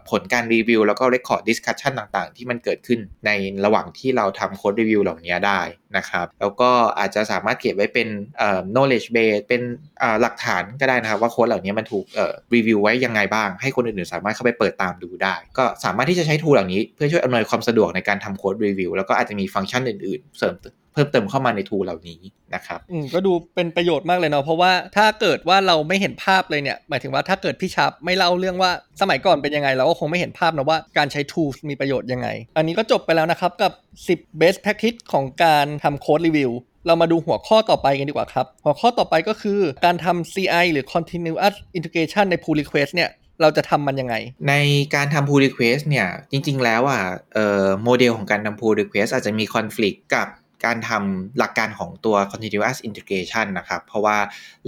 [0.09, 3.31] ผลการรีวิวแล้วก็ record discussion ต่างๆ ที่มันเกิดขึ้นใน
[3.65, 5.61] ระหว่างที่เราทำ code review เหล่านี้ได้
[5.97, 8.07] นะครับแล้วก็อาจจะสามารถเก็บไว้เป็น
[8.73, 9.61] knowledge base เป็น
[10.21, 12.05] หลักฐานก็ได้นะครับว่าโค้ดเหล่านี้มันถูก
[12.55, 20.55] รีวิวไว้ยังไงบ้าง ให้คนอื่นๆ สามารถเข้าไปเปิดตามดูได้ ก็สามารถที่จะใช้ tool เหล่านี้เพื่อช่วยอำนวยความสะดวกในการทำ code review แล้วก็อาจจะมีฟังก์ชันอื่นๆ เสริม
[20.95, 22.19] เพิ่มเติมเข้ามาในทูเหล่านี้
[22.55, 32.27] นะครับอืมก็ดูเป็นประโยชน์มากเลยเนาะเพราะว่าถ้าเกิดว่าเราไม่เห็นภาพเลยเนี่ยหมายถึงว่าถ้าเกิดพี่ชับไม่เล่าเรื่องว่าสมัยก่อนเป็นยังไงเราก็คงไม่เห็นภาพนะว่าการใช้ tools มีประโยชน์ยังไง
[32.57, 33.71] อันนี้ก็จบไปแล้วนะครับกับ
[34.09, 36.51] 10 best practice ของการทำโค้ดรีวิว
[36.87, 43.09] เรามาดูหัวข้อต่อไปกันดีกว่าครับ หัวข้อต่อไปก็คือการทำ CI หรือ continuous integration ใน pull request เนี่ย
[43.41, 44.15] เราจะทำมันยังไง
[44.49, 44.53] ใน
[44.95, 47.01] การทำ pull request เนี่ย จริง ๆ แล้วอะ
[47.33, 50.27] เอ่อโมเดลของการทำ pull request อาจจะมี conflict กับ
[50.65, 54.17] การทำหลักการของตัว continuous integration นะครับ เพราะว่า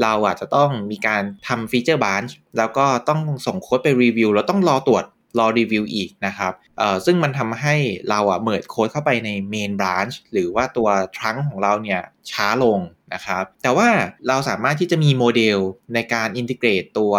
[0.01, 5.05] เราอาจจะต้องมีการทำ feature branch แล้วก็ต้องส่งโค้ดไปรีวิว แล้วต้องรอตรวจ
[5.39, 7.75] รอรีวิวอีกนะครับเอ่อซึ่งมันทำให้
[8.09, 12.79] เราอะเมิดโค้ดเข้าไปใน main branch หรือว่าตัว trunk ของเราเนี่ยช้าลง
[13.13, 13.89] นะครับ แต่ว่า
[14.27, 15.59] เราสามารถที่จะมีโมเดล
[15.93, 17.13] ในการ integrate ตัว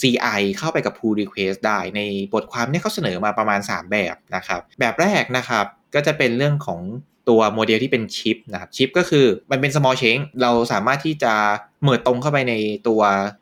[0.00, 2.00] CI เข้าไปกับ pull request ได้ ใน
[2.34, 6.80] บทความนี้เขาเสนอมาประมาณ 3 แบบนะครับ แบบแรกนะครับก็จะเป็นเรื่องของ
[7.28, 11.34] ตัวโมเดลที่เป็น ship นะครับ ship ก็คือมันเป็น small change เราสามารถที่จะ
[11.82, 12.54] merge ตรงเข้าไปใน
[12.88, 13.00] ตัว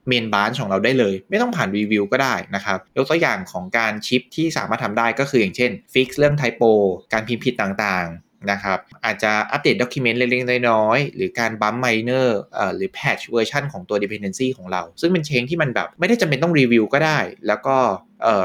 [0.09, 6.63] main branch ของเราได้เลย ไม่ต้องผ่านรีวิวก็ได้นะครับ ยกตัวอย่างของการ ship ที่สามารถทำได้ก็คืออย่างเช่น fix เรื่อง typo
[7.13, 12.41] การพิมพ์ผิดต่างๆนะครับอาจจะอัปเดต document เล็กๆน้อยๆ หรือการ bump minor
[12.75, 17.77] หรือ patch version ของตัว dependency ของเรา ซึ่งเป็น change ที่มันแบบไม่ได้จำเป็นต้องรีวิวก็ได้ แล้วก็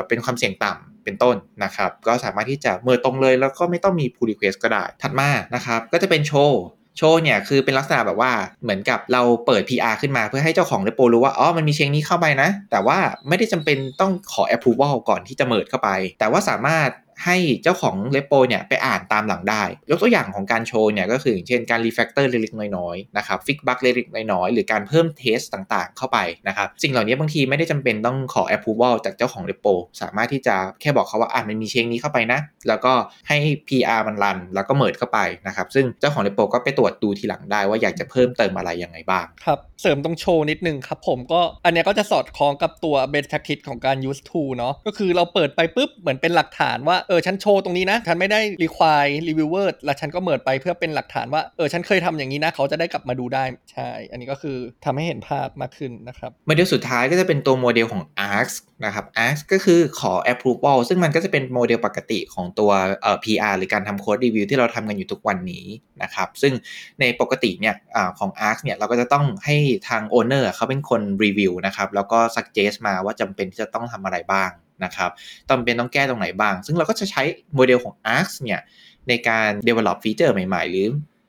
[0.08, 8.32] เป็นความเสี่ยงต่ำ เป็นต้นนะครับ ก็สามารถที่จะเมื่อตรงเลยแล้วก็ไม่ต้องมี pull request ก็ได้ ถัดมานะครับ ก็จะเป็น show show เนี่ยคือเป็นลักษณะแบบว่า
[8.64, 15.90] เหมือนกับเราเปิด PR ขึ้นมาเพื่อให้เจ้าของ repo รู้ว่า อ๋อ มันมี change นี้เข้าไปนะ แต่ว่าไม่ได้จำเป็นต้องขอ approval ก่อนที่จะเมิดเข้าไป
[16.20, 16.90] แต่ว่าสามารถ
[17.24, 29.68] ให้เจ้าของ repo เนี่ยไปอ่านตามหลังได้ ยกตัวอย่างของการโชว์เนี่ยก็คืออย่างเช่นการ refactor เล็กๆน้อยๆนะครับ fix bug เล็กๆน้อยๆหรือการเพิ่ม test ต่างๆ เข้าไปนะครับสิ่งเหล่านี้บางทีไม่ได้จำเป็นต้องขอ approval จากเจ้าของเลปโป
[30.02, 32.94] สามารถที่จะแค่บอกเขาว่าอ่านมันมีเชงนี้เข้าไปนะ แล้วก็
[33.28, 58.04] ให้ PR มันรัน แล้วก็เมิดเข้าไปนะครับซึ่งเจ้าของเลปโปก็ไปตรวจดูทีหลังได้ว่าอยากจะเพิ่มเติมอะไรยังไงบ้างครับเสริมตรงโชว์นิดนึงครับผมก็อันนี้ก็จะสอดคล้องกับตัว best practice ของการ use tool เนาะก็คือเราเปิดไปปุ๊บเหมือนเป็นหลักฐานว่าเออฉันโชว์ตรงนี้นะ ฉันไม่ได้ require reviewer แล้วฉันก็เมิดไปเพื่อเป็นหลักฐานว่าเออฉันเคยทำอย่างนี้นะ เขาจะได้กลับมาดูได้ใช่ อันนี้ก็คือทำให้เห็นภาพมากขึ้นนะครับโมเดลสุดท้ายก็จะเป็นตัวโมเดลของ
[58.30, 58.48] ARX
[58.86, 65.66] นะครับ ARX ก็คือขอ approval ซึ่งมันก็จะเป็นโมเดลปกติของตัวเอ่อ PR หรือการทำ code review ที่เราทำกันอยู่ทุกวันนี้
[66.04, 66.54] นะครับ ซึ่ง
[67.00, 69.58] ในปกติเนี่ยอของ ARX เนี่ยเราก็จะต้องให้
[69.90, 74.52] ทาง owner เขาเป็นคนรีวิวนะครับ แล้วก็ suggest มาว่าจำเป็นที่จะต้องทำอะไรบ้าง
[74.84, 75.12] นะครับ
[75.50, 77.24] จำเป็นต้องแก้ตรงไหนบ้าง ซึ่งเราก็จะใช้
[77.56, 78.62] โมเดลของ Ask เนี่ย
[79.10, 80.88] ในการ develop ฟีเจอร์ใหม่ ๆ หรือ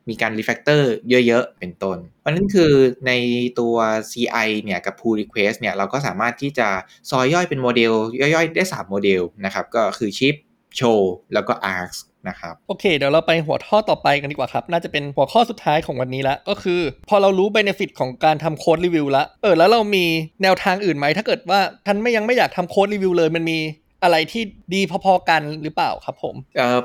[0.08, 0.82] มีการ refactor
[1.26, 2.72] เยอะ ๆ เป็นต้น เพราะนั้นคือ
[3.06, 3.12] ใน
[3.60, 3.76] ตัว
[4.10, 6.68] CI เนี่ยกับ pull request เนี่ยเราก็สามารถที่จะ
[7.10, 10.36] ซอยย่อยเป็นโมเดล ย่อยๆ ได้ 3 โมเดลนะครับ ก็คือ chip
[10.80, 11.00] show
[11.34, 20.04] แล้วก็ arcs นะครับโอเค เดี๋ยวเราไปหัวข้อต่อไปกันดีกว่าครับ น่าจะเป็นหัวข้อสุดท้ายของวันนี้ละก็คือ พอเรารู้ benefit ของการทำ code review แล้วเออแล้วเรามี
[20.42, 23.60] แนวทางอื่นไหมถ้าเกิดว่าท่านไม่ยังไม่อยากทำ code review เลยมันมี
[24.02, 24.42] อะไรที่
[24.74, 26.34] ดีพอๆกันหรือเปล่าครับผม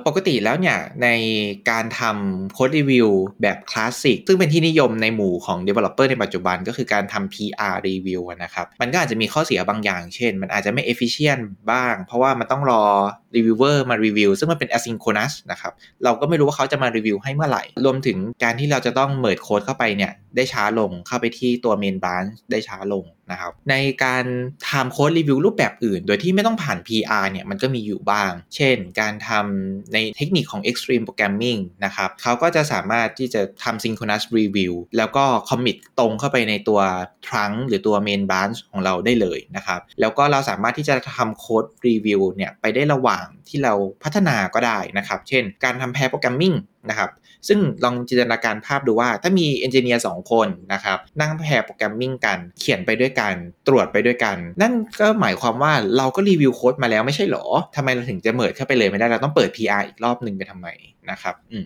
[0.08, 1.08] ปกติแล้วเนี่ย ใน
[1.69, 3.10] การทำ code review
[3.41, 12.84] แบบคลาสสิกซึ่งเป็นที่นิยมในหมู่ของ Developer ในปัจจุบันก็คือการทำ PR review นะครับ มันก็อาจจะมีข้อเสียบางอย่าง เช่น มันอาจจะไม่ efficient บ้าง เพราะว่ามันต้องรอ
[13.36, 24.26] รีวิวเวอร์มารีวิวซึ่งมันเป็น asynchronous นะครับเราก็ไม่รู้ว่าเขาจะมารีวิวให้เมื่อไหร่ รวมถึงการที่เราจะต้องเมิดโค้ดเข้าไปเนี่ยได้ช้าลงเข้าไปที่ตัว main branch ได้ช้าลงนะครับในการ
[24.70, 35.78] ทำ code review รูปแบบอื่น โดยที่ไม่ต้องผ่าน PR เนี่ยมันก็มีอยู่บ้าง เช่น การทำในเทคนิคของ extreme programming นะครับเขาก็จะสามารถที่จะทำ synchronous review แล้วก็ commit
[36.00, 36.80] ตรงเข้าไปในตัว
[37.26, 46.54] trunk หรือตัว main branch ของเราได้เลยนะครับแล้วก็เราสามารถที่จะทำ code review เนี่ยไปได้ระหว่างางๆ ที่เราพัฒนาก็ได้นะครับ เช่น การทำ pair programming
[46.89, 47.12] นะครับ
[47.47, 53.34] ซึ่งลองจินตนาการภาพดูว่าถ้ามี engineer สองคนนะครับ นั่ง pair programming กัน เขียนไปด้วยกัน
[53.67, 60.67] ตรวจไปด้วยกัน นั่นก็หมายความว่าเราก็รีวิวโค้ดมาแล้วไม่ใช่หรอทำไมเราถึงจะเมิดเข้าไปเลยไม่ได้ เราต้องเปิด PR อีกรอบหนึ่งไปทำไม
[61.12, 61.63] นะครับ อืม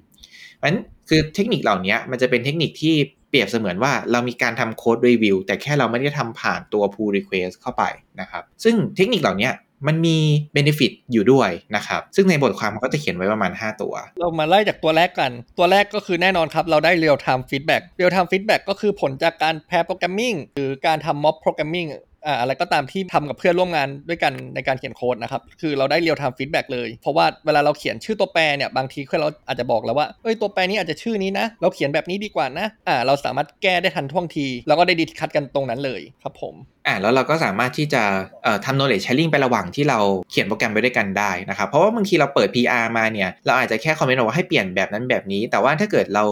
[0.57, 2.95] เพราะฉะนั้นคือเทคนิคเหล่านี้มันจะเป็นเทคนิคที่
[3.29, 7.83] เปรียบเสมือนว่าเรามีการทำ code review แต่แค่เราไม่ได้ทำผ่านตัว pull request เข้าไป
[8.21, 9.49] นะครับ ซึ่งเทคนิคเหล่านี้
[9.87, 10.17] มันมี
[10.53, 19.55] benefit อยู่ด้วยนะครับ ซึ่งในบทความมันก็จะเขียนไว้ประมาณ 5 ตัว เรามาไล่จากตัวแรกกัน ตัวแรกก็คือแน่นอนครับ เราได้ real time feedback real time feedback ก็คือผลจากการ
[19.67, 22.01] pair programming หรือการทำ mob programming อ่า
[22.39, 35.29] อะไรก็ตามที่ทำกับเพื่อนร่วมงานด้วยกันในการเขียนโค้ดนะครับ คือเราได้ real time feedback เลย เพราะว่าเวลาเราเขียนชื่อตัวแปรเนี่ย บางทีเพื่อนเราอาจจะบอกแล้วว่า เอ้ย ตัวแปรนี้อาจจะชื่อนี้นะ เราเขียนแบบนี้ดีกว่านะ อ่า เราสามารถแก้ได้ทันท่วงที แล้วก็ได้ discuss
[35.35, 36.55] กันตรงนั้นเลยครับผม
[36.87, 38.03] อ่า แล้วเราก็สามารถที่จะ
[38.43, 39.99] เอ่อทำ knowledge sharing ไประหว่างที่เรา
[40.31, 46.23] เขียนโปรแกรมไปด้วยกันได้นะครับ เพราะว่าบางทีเราเปิด PR มาเนี่ย เราอาจจะแค่คอมเมนต์ว่าให้เปลี่ยนแบบนั้นแบบนี้ แต่ว่าถ้าเกิดเรา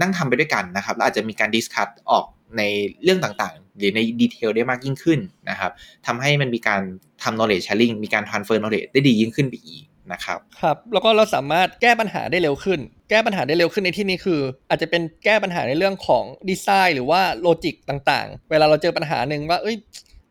[0.00, 2.24] นั่งทำไปด้วยกันนะครับ เราอาจจะมีการ discuss ออก
[2.58, 2.62] ใน
[3.04, 5.18] เรื่องต่าง หรือใน detail ได้มากยิ่งขึ้น
[5.50, 5.70] นะครับ
[6.06, 6.82] ทำให้มันมีการ
[7.22, 19.76] ทำ knowledge sharing มีการ transfer knowledge ได้ดียิ่งขึ้นไปอีกนะครับครับแล้วก็เราสามารถแก้ปัญหาได้เร็วขึ้น แก้ปัญหาได้เร็วขึ้นในที่นี้คือ อาจจะเป็นแก้ปัญหาในเรื่องของดีไซน์หรือว่า logic ต่างๆ เวลาเราเจอปัญหาหนึ่งว่าเอ้ย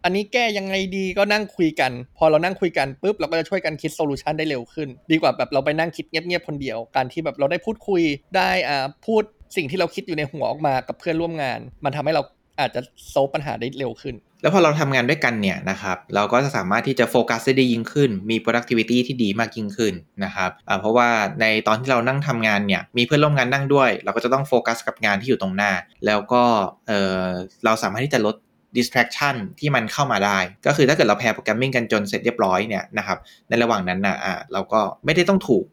[0.04, 8.02] อันนี้แก้ยังไงดีก็นั่งคุยกัน พอเรานั่งคุยกันปุ๊บเราก็จะช่วยกันคิด solution ได้เร็วขึ้น ดีกว่าแบบเราไปนั่งคิดเงียบๆคนเดียว การที่แบบเราได้พูดคุย
[8.38, 9.24] ได้อ่าพูด
[9.56, 12.22] สิ่งที่เราคิดอยู่ในหัวออกมากับเพื่อนร่วมงาน มันทำให้เรา
[12.60, 21.10] อาจจะ solve ปัญหาได้เร็วขึ้น แล้วพอเราทำงานด้วยกันเนี่ยนะครับ เราก็จะสามารถที่จะโฟกัสได้ดียิ่งขึ้น มี productivity ที่ดีมากยิ่งขึ้นนะครับเพราะว่า
[21.42, 25.72] ในตอนที่เรานั่งทำงานเนี่ย มีเพื่อนร่วมงานนั่งด้วย เราก็จะต้องโฟกัสกับงานที่อยู่ตรงหน้า
[26.06, 26.44] แล้วก็
[26.88, 27.24] เออ
[27.66, 28.36] เราสามารถที่จะลด
[28.78, 33.18] distraction ที่มันเข้ามาได้ ก็คือถ้าเกิดเราแพร์โปรแกรมมิ่งกันจนเสร็จเรียบร้อยเนี่ยนะครับ
[33.50, 35.66] ในระหว่างนั้นนะอ่าเราก็ไม่ได้ต้องถูก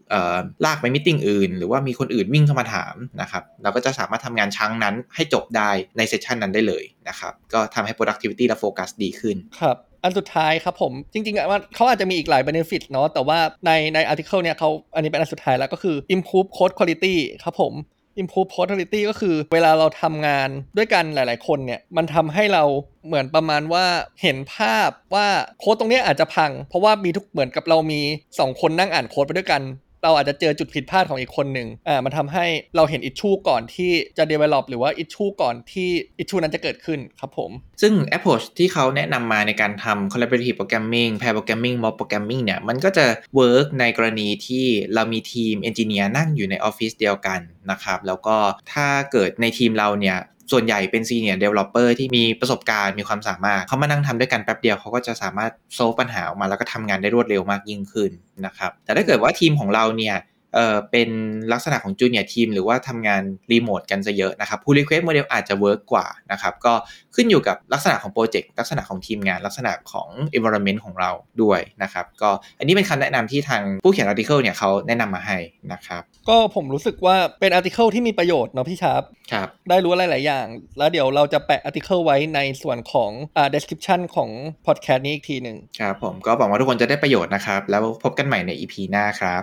[0.64, 17.74] ลากไปมิ팅อื่น หรือว่ามีคนอื่นวิ่งเข้ามาถามนะครับเราก็จะสามารถทำงานชั้งนั้นให้จบได้ในเซสชันนั้นได้เลยนะครับก็ทำให้ productivity และโฟกัสดีขึ้นครับอันสุดท้ายครับผมจริงๆว่าเขาอาจจะมีอีกหลาย benefit เนาะแต่ว่าในใน article เนี่ยเขาอันนี้เป็นอันสุดท้ายแล้วก็คือ improve code quality ครับผม
[18.22, 22.64] improve productivity ก็คือ เวลาเราทำงานด้วยกันหลาย ๆ คนเนี่ย มันทำให้เรา
[23.06, 23.84] เหมือนประมาณว่า
[24.22, 25.26] เห็นภาพว่า
[25.60, 29.62] โค้ดตรงนี้อาจจะพัง เพราะว่ามีทุกเหมือนกับเรามี 2 คนนั่งอ่านโค้ดไปด้วยกัน
[30.04, 37.50] เราอาจจะเจอจุดผิดพลาดของอีกคนหนึ่งอ่ามันทำให้เราเห็นอิชชูก่อนที่จะ develop หรือว่าอิชชูก่อนที่อิชชูนั้นจะเกิดขึ้นครับผม
[37.82, 43.06] ซึ่ง approach ที่เขาแนะนำมาในการทำ collaborative programming pair programming mob programming เนี่ย มันก็จะ
[43.38, 48.36] work ในกรณีที่เรามีทีม engineer นั่งอยู่ในออฟฟิศเดียวกันนะครับ แล้วก็
[48.72, 50.18] ถ้าเกิดในทีมเราเนี่ย
[50.52, 58.10] ส่วนใหญ่เป็น senior developer ที่มีประสบการณ์มีความสามารถเขามานั่งทำด้วยกันแป๊บเดียวเขาก็จะสามารถ solve ปัญหาออกมาแล้วก็ทำงานได้รวดเร็วมากยิ่งขึ้น
[58.46, 60.14] นะครับแต่ถ้าเกิดว่าทีมของเราเนี่ย
[60.54, 61.08] เอ่อเป็น
[61.52, 66.72] ลักษณะของ junior team หรือว่าทำงานรีโมทกันซะเยอะนะครับ pull request model อาจจะ work กว่านะครับก็
[67.14, 71.10] ขึ้นอยู่กับลักษณะของโปรเจกต์ลักษณะของทีมงาน ลักษณะของ environment ของเรา
[71.42, 75.38] ด้วยนะครับก็อันนี้เป็นคำแนะนำที่ทางผู้เขียน article เนี่ยเขาแนะนำมาให้
[75.72, 80.46] นะครับก็ผมรู้สึกว่าเป็น article ที่มีประโยชน์เนาะพี่ชาร์ปครับได้รู้อะไรหลายอย่าง
[80.78, 84.30] แล้วเดี๋ยวเราจะแปะ article ไว้ในส่วนของอ่า description ของ
[84.66, 89.42] podcast นี้อีกทีหนึ่งครับผมก็หวังว่าทุกคนจะได้ประโยชน์นะครับแล้วพบกันใหม่ใน EP หน้าครับ